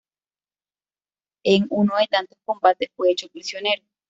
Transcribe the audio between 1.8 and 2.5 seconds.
de tantos